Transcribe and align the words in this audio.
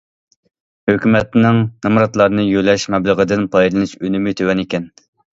ھۆكۈمەتنىڭ 0.91 1.59
نامراتلارنى 1.85 2.45
يۆلەش 2.45 2.85
مەبلىغىدىن 2.93 3.43
پايدىلىنىش 3.57 3.93
ئۈنۈمى 3.99 4.35
تۆۋەن 4.41 4.65
ئىكەن. 4.65 4.89